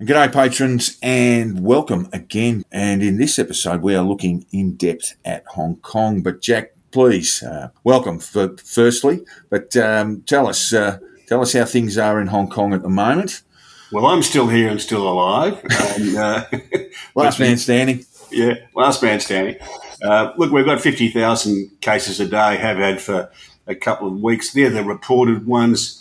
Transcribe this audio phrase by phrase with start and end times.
[0.00, 2.64] G'day, patrons, and welcome again.
[2.72, 6.22] And in this episode, we are looking in depth at Hong Kong.
[6.22, 9.20] But Jack, please, uh, welcome for, firstly.
[9.50, 12.88] But um, tell us, uh, tell us how things are in Hong Kong at the
[12.88, 13.42] moment.
[13.92, 15.62] Well, I'm still here and still alive.
[15.68, 16.46] And, uh,
[17.14, 18.06] last man standing.
[18.30, 19.56] Yeah, last man standing.
[20.02, 23.30] Uh, look, we've got 50,000 cases a day, have had for
[23.66, 24.54] a couple of weeks.
[24.54, 25.99] They're the reported ones.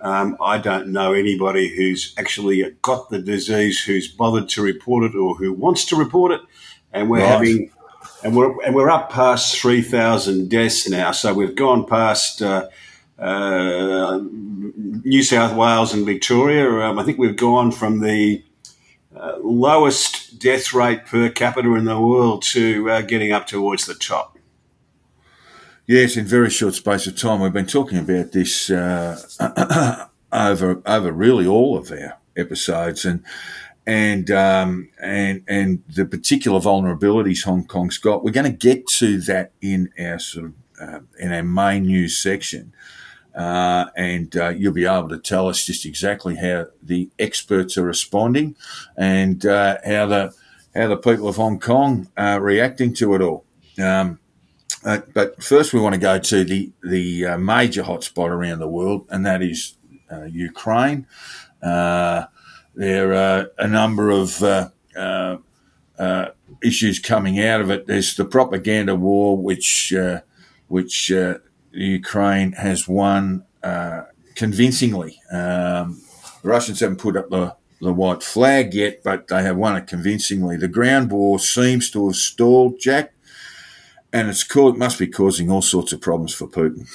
[0.00, 5.16] Um, I don't know anybody who's actually got the disease who's bothered to report it
[5.16, 6.40] or who wants to report it.
[6.92, 7.28] And we're right.
[7.28, 7.70] having,
[8.22, 11.12] and we're and we're up past three thousand deaths now.
[11.12, 12.68] So we've gone past uh,
[13.18, 16.68] uh, New South Wales and Victoria.
[16.86, 18.42] Um, I think we've gone from the
[19.16, 23.94] uh, lowest death rate per capita in the world to uh, getting up towards the
[23.94, 24.35] top.
[25.88, 27.40] Yes, in very short space of time.
[27.40, 29.20] We've been talking about this uh,
[30.32, 33.22] over over really all of our episodes, and
[33.86, 38.24] and um, and and the particular vulnerabilities Hong Kong's got.
[38.24, 42.18] We're going to get to that in our sort of uh, in our main news
[42.18, 42.72] section,
[43.36, 47.84] uh, and uh, you'll be able to tell us just exactly how the experts are
[47.84, 48.56] responding,
[48.96, 50.34] and uh, how the
[50.74, 53.44] how the people of Hong Kong are reacting to it all.
[53.80, 54.18] Um,
[54.86, 58.68] uh, but first, we want to go to the the uh, major hotspot around the
[58.68, 59.76] world, and that is
[60.12, 61.08] uh, Ukraine.
[61.60, 62.26] Uh,
[62.76, 64.68] there are a number of uh,
[65.98, 66.26] uh,
[66.62, 67.88] issues coming out of it.
[67.88, 69.92] There's the propaganda war, which
[70.68, 71.12] which
[71.72, 73.44] Ukraine has won
[74.36, 75.20] convincingly.
[75.32, 76.00] Um,
[76.42, 79.88] the Russians haven't put up the the white flag yet, but they have won it
[79.88, 80.56] convincingly.
[80.56, 83.15] The ground war seems to have stalled, Jack
[84.16, 86.88] and it's it must be causing all sorts of problems for Putin.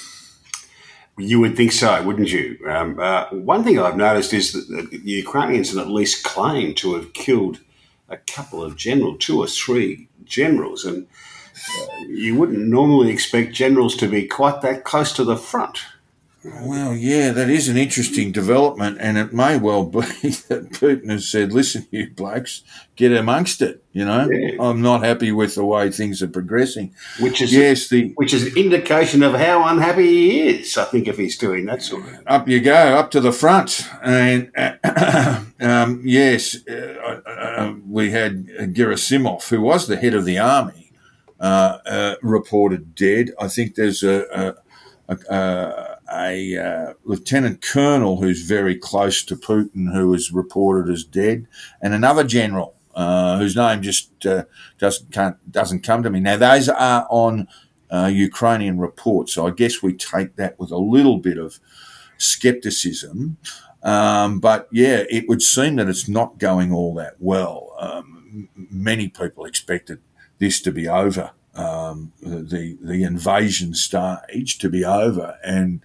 [1.19, 2.57] You would think so, wouldn't you?
[2.67, 6.95] Um, uh, one thing I've noticed is that the Ukrainians have at least claimed to
[6.95, 7.59] have killed
[8.09, 13.95] a couple of generals, two or three generals, and uh, you wouldn't normally expect generals
[13.97, 15.77] to be quite that close to the front.
[16.43, 19.99] Well, yeah, that is an interesting development, and it may well be
[20.49, 22.63] that Putin has said, "Listen, you blokes,
[22.95, 24.59] get amongst it." You know, yeah.
[24.59, 26.95] I'm not happy with the way things are progressing.
[27.19, 30.77] Which is yes, the which is an indication of how unhappy he is.
[30.79, 33.87] I think if he's doing that sort of up you go, up to the front,
[34.01, 40.39] and uh, um, yes, uh, uh, we had Gerasimov, who was the head of the
[40.39, 40.91] army,
[41.39, 43.29] uh, uh, reported dead.
[43.39, 44.55] I think there's a,
[45.07, 51.03] a, a a uh, lieutenant colonel who's very close to Putin, who is reported as
[51.03, 51.47] dead,
[51.81, 54.43] and another general uh, whose name just uh,
[54.77, 56.19] doesn't doesn't come to me.
[56.19, 57.47] Now those are on
[57.89, 61.59] uh, Ukrainian reports, so I guess we take that with a little bit of
[62.17, 63.37] skepticism.
[63.83, 67.73] Um, but yeah, it would seem that it's not going all that well.
[67.79, 69.99] Um, many people expected
[70.37, 75.81] this to be over um, the the invasion stage to be over and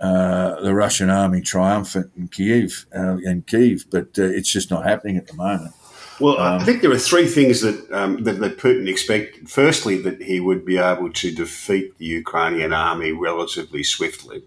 [0.00, 4.84] uh, the Russian army triumphant in Kiev uh, in Kiev, but uh, it's just not
[4.84, 5.74] happening at the moment.
[6.20, 9.50] Well, um, I think there are three things that, um, that, that Putin expected.
[9.50, 14.42] Firstly, that he would be able to defeat the Ukrainian army relatively swiftly.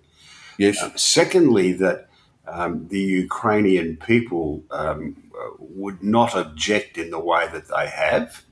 [0.57, 0.81] Yes.
[0.81, 2.07] Um, secondly, that
[2.47, 5.17] um, the Ukrainian people um,
[5.59, 8.43] would not object in the way that they have.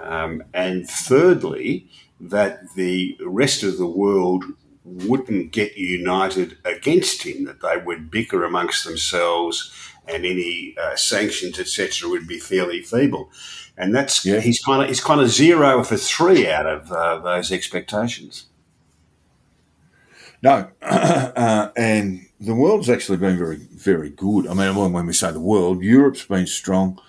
[0.00, 1.88] Um, and thirdly,
[2.20, 4.44] that the rest of the world
[4.84, 9.72] wouldn't get united against him, that they would bicker amongst themselves
[10.06, 13.30] and any uh, sanctions, etc., would be fairly feeble.
[13.76, 14.40] And that's yeah.
[14.40, 18.46] he's kind of he's kind of zero for three out of uh, those expectations.
[20.42, 24.46] No, uh, and the world's actually been very very good.
[24.46, 27.00] I mean, when we say the world, Europe's been strong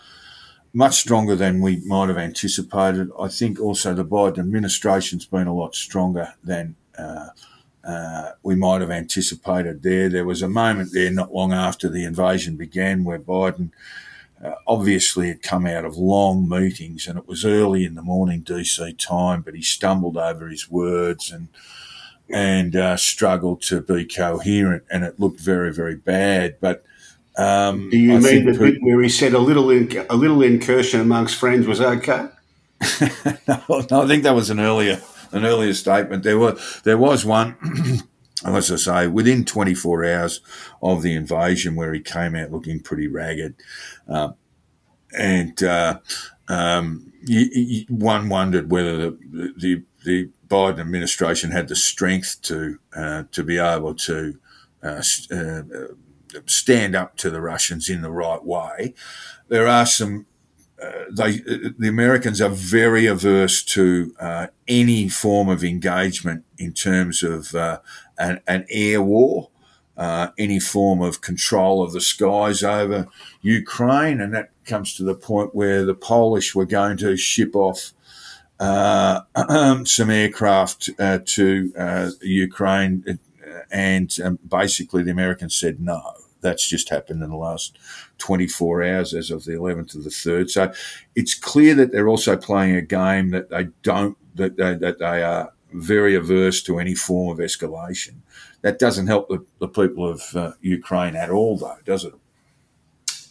[0.74, 3.10] much stronger than we might have anticipated.
[3.20, 7.28] I think also the Biden administration's been a lot stronger than uh,
[7.84, 10.10] uh, we might have anticipated there.
[10.10, 13.70] There was a moment there not long after the invasion began where Biden
[14.44, 18.42] uh, obviously had come out of long meetings and it was early in the morning
[18.42, 21.50] DC time, but he stumbled over his words and
[22.30, 26.56] and uh, struggled to be coherent and it looked very, very bad.
[26.60, 26.84] But
[27.38, 30.42] um, Do you I mean the bit where he said a little in, a little
[30.42, 32.28] incursion amongst friends was okay?
[33.48, 35.02] no, no, I think that was an earlier
[35.34, 36.24] an earlier statement.
[36.24, 37.58] There was there was one.
[38.46, 40.42] as I say, within 24 hours
[40.82, 43.56] of the invasion, where he came out looking pretty ragged,
[44.08, 44.34] uh,
[45.18, 46.00] and uh,
[46.48, 47.12] um,
[47.90, 53.58] one wondered whether the, the, the Biden administration had the strength to uh, to be
[53.58, 54.40] able to
[54.84, 55.02] uh,
[55.32, 55.62] uh,
[56.46, 58.94] stand up to the Russians in the right way.
[59.48, 60.26] There are some.
[60.82, 67.24] Uh, they the Americans are very averse to uh, any form of engagement in terms
[67.24, 67.80] of uh,
[68.18, 69.50] an, an, air war,
[69.96, 73.08] uh, any form of control of the skies over
[73.42, 77.94] Ukraine, and that comes to the point where the Polish were going to ship off
[78.60, 79.22] uh,
[79.86, 83.20] some aircraft uh, to Ukraine,
[83.72, 86.14] and um, basically the Americans said no.
[86.44, 87.80] That's just happened in the last
[88.20, 90.50] 24 hours as of the 11th of the 3rd.
[90.52, 90.72] So
[91.16, 95.24] it's clear that they're also playing a game that they don't, that they, that they
[95.24, 98.18] are very averse to any form of escalation.
[98.62, 102.14] That doesn't help the, the people of uh, Ukraine at all, though, does it?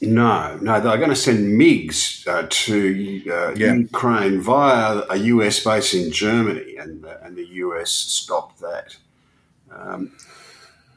[0.02, 3.74] No, no, they're going to send MiGs uh, to uh, yeah.
[3.74, 8.96] Ukraine via a US base in Germany, and and the US stopped that.
[9.70, 10.10] Um,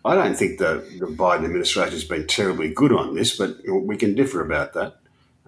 [0.06, 3.98] I don't think the, the Biden administration has been terribly good on this, but we
[3.98, 4.98] can differ about that.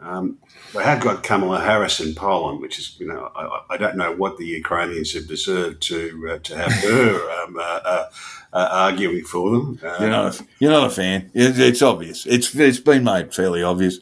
[0.02, 0.40] Um,
[0.74, 4.14] they have got Kamala Harris in Poland, which is, you know, I, I don't know
[4.14, 8.10] what the Ukrainians have deserved to uh, to have her um, uh, uh,
[8.54, 9.80] uh arguing for them.
[9.84, 11.32] Um, you're, not a, you're not a fan.
[11.34, 12.28] It's, it's, obvious.
[12.28, 14.00] It's it's been made fairly obvious.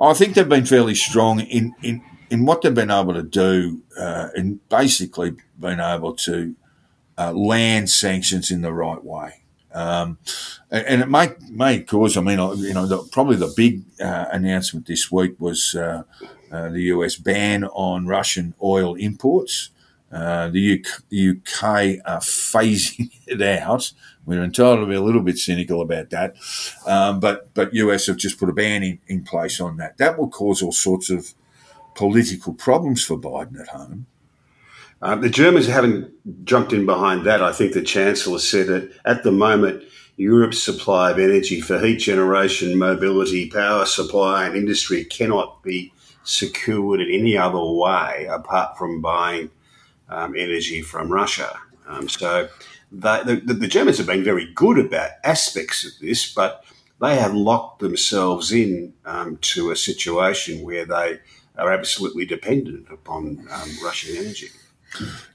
[0.00, 3.82] I think they've been fairly strong in in, in what they've been able to do,
[3.98, 6.54] uh, and basically been able to
[7.16, 9.41] uh, land sanctions in the right way.
[9.74, 10.18] Um,
[10.70, 12.16] and it may may cause.
[12.16, 16.02] I mean, you know, the, probably the big uh, announcement this week was uh,
[16.50, 19.70] uh, the US ban on Russian oil imports.
[20.10, 21.64] Uh, the UK, UK
[22.04, 23.92] are phasing it out.
[24.26, 26.36] We're entitled to be a little bit cynical about that,
[26.86, 29.96] um, but but US have just put a ban in, in place on that.
[29.96, 31.34] That will cause all sorts of
[31.94, 34.06] political problems for Biden at home.
[35.02, 36.12] Uh, the Germans haven't
[36.44, 37.42] jumped in behind that.
[37.42, 39.82] I think the Chancellor said that at the moment,
[40.16, 47.00] Europe's supply of energy for heat generation, mobility, power supply, and industry cannot be secured
[47.00, 49.50] in any other way apart from buying
[50.08, 51.58] um, energy from Russia.
[51.88, 52.48] Um, so
[52.92, 56.64] they, the, the, Germans have been very good about aspects of this, but
[57.00, 61.18] they have locked themselves in um, to a situation where they
[61.58, 64.50] are absolutely dependent upon um, Russian energy.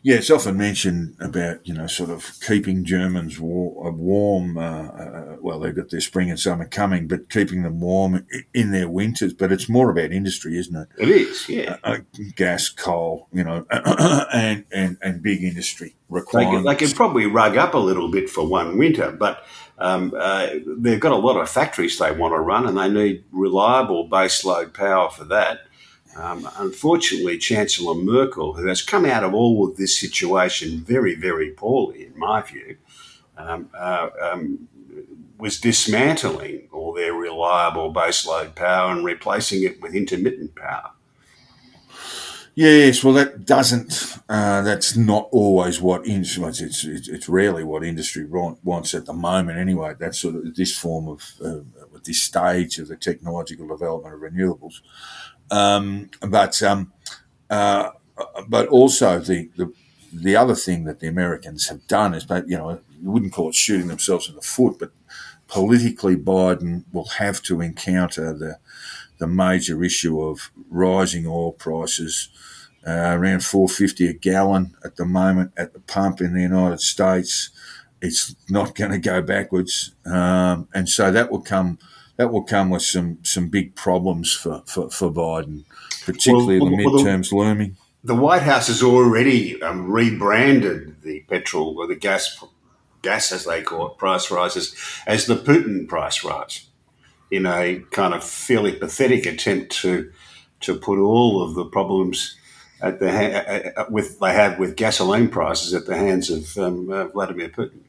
[0.03, 4.57] Yeah, it's often mentioned about you know sort of keeping Germans war, uh, warm.
[4.57, 8.71] Uh, uh, well, they've got their spring and summer coming, but keeping them warm in
[8.71, 9.33] their winters.
[9.33, 10.87] But it's more about industry, isn't it?
[10.97, 11.77] It is, yeah.
[11.83, 16.51] Uh, uh gas, coal, you know, and, and and big industry requirements.
[16.51, 19.43] They can, they can, probably rug up a little bit for one winter, but
[19.79, 23.23] um, uh, they've got a lot of factories they want to run, and they need
[23.31, 25.61] reliable baseload power for that.
[26.17, 31.51] Um, unfortunately, Chancellor Merkel, who has come out of all of this situation very, very
[31.51, 32.77] poorly, in my view,
[33.37, 34.67] um, uh, um,
[35.37, 40.91] was dismantling all their reliable baseload power and replacing it with intermittent power.
[42.55, 44.17] Yes, well, that doesn't.
[44.27, 46.43] Uh, that's not always what industry.
[46.45, 49.59] It's, it's, it's rarely what industry wants at the moment.
[49.59, 51.59] Anyway, that's sort of this form of uh,
[52.03, 54.81] this stage of the technological development of renewables.
[55.51, 56.91] Um, but um,
[57.49, 57.91] uh,
[58.47, 59.73] but also the, the
[60.13, 63.49] the other thing that the Americans have done is, but you know, you wouldn't call
[63.49, 64.91] it shooting themselves in the foot, but
[65.47, 68.57] politically, Biden will have to encounter the
[69.19, 72.29] the major issue of rising oil prices.
[72.85, 77.49] Uh, around 450 a gallon at the moment at the pump in the United States.
[78.01, 81.79] It's not going to go backwards, um, and so that will come
[82.17, 85.63] that will come with some some big problems for, for, for Biden,
[86.05, 87.77] particularly well, the well, midterms well, the, looming.
[88.03, 92.43] The White House has already um, rebranded the petrol or the gas
[93.01, 96.67] gas as they call it price rises as the Putin price rise
[97.29, 100.11] in a kind of fairly pathetic attempt to
[100.59, 102.35] to put all of the problems
[102.81, 107.05] at the ha- with they have with gasoline prices at the hands of um, uh,
[107.07, 107.81] Vladimir Putin.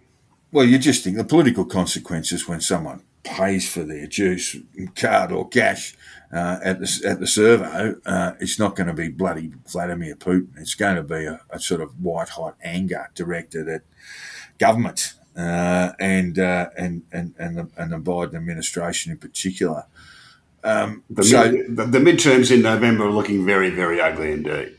[0.51, 4.57] Well, you just think the political consequences when someone pays for their juice,
[4.97, 5.95] card or cash
[6.33, 10.49] uh, at the at the servo, uh, it's not going to be bloody Vladimir Putin.
[10.57, 13.83] It's going to be a, a sort of white hot anger directed at
[14.59, 19.85] government uh, and, uh, and and and the, and the Biden administration in particular.
[20.65, 24.77] Um, the, so mid, the, the midterms in November are looking very very ugly indeed.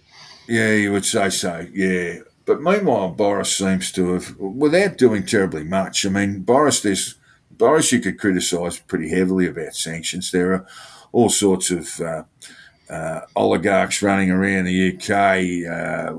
[0.48, 1.68] Yeah, you would say so.
[1.72, 2.20] Yeah.
[2.50, 6.03] But meanwhile, Boris seems to have, without doing terribly much.
[6.03, 7.13] I mean, Boris, there's
[7.51, 10.32] Boris, you could criticise pretty heavily about sanctions.
[10.32, 10.65] There are
[11.12, 12.24] all sorts of uh,
[12.89, 15.12] uh, oligarchs running around the UK,
[15.72, 16.18] uh,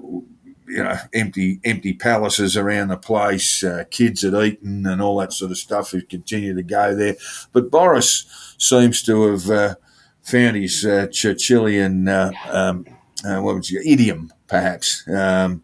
[0.68, 5.32] you know, empty empty palaces around the place, uh, kids at Eton and all that
[5.32, 7.16] sort of stuff who continue to go there.
[7.52, 9.75] But Boris seems to have uh,
[10.22, 12.08] found his uh, Churchillian
[12.54, 12.87] um,
[13.25, 15.62] uh, what would you idiom, perhaps, um,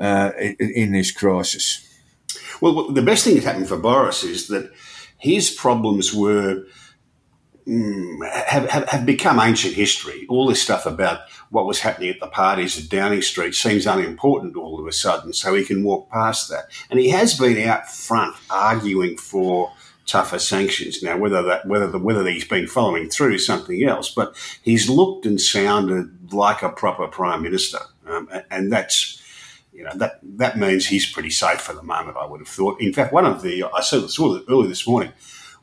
[0.00, 1.86] uh, in, this crisis.
[2.60, 4.72] Well, the best thing that happened for Boris is that
[5.18, 6.64] his problems were
[7.66, 10.26] mm, have, have, have become ancient history.
[10.28, 14.56] All this stuff about what was happening at the parties at Downing Street seems unimportant
[14.56, 16.64] all of a sudden, so he can walk past that.
[16.90, 19.72] And he has been out front arguing for
[20.06, 21.02] tougher sanctions.
[21.02, 24.88] Now, whether that whether the, whether he's been following through is something else, but he's
[24.88, 29.19] looked and sounded like a proper prime minister, um, and that's
[29.72, 32.16] you know that that means he's pretty safe for the moment.
[32.16, 32.80] I would have thought.
[32.80, 35.12] In fact, one of the I saw, saw it early this morning.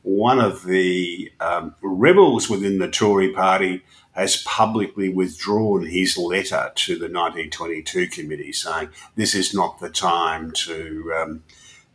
[0.02, 6.94] One of the um, rebels within the Tory party has publicly withdrawn his letter to
[6.94, 11.44] the 1922 committee, saying this is not the time to um,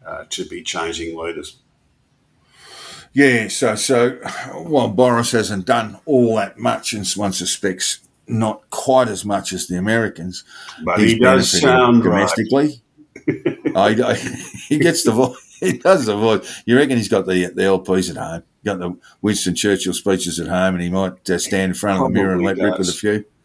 [0.05, 1.58] uh, to be changing leaders.
[3.13, 4.12] Yeah, so so
[4.53, 9.68] while Boris hasn't done all that much, and one suspects not quite as much as
[9.68, 10.44] the Americans.
[10.84, 12.82] But he does sound domestically.
[13.74, 14.00] Right.
[14.01, 15.38] I, he gets the voice.
[15.60, 16.62] He does the voice.
[16.65, 18.44] You reckon he's got the the LPs at home?
[18.65, 22.08] Got the Winston Churchill speeches at home, and he might uh, stand in front of
[22.08, 22.65] the mirror and let does.
[22.65, 23.25] rip with a few.